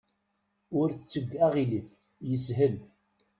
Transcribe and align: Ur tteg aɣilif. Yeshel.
Ur 0.79 0.87
tteg 0.91 1.29
aɣilif. 1.45 1.89
Yeshel. 2.29 2.75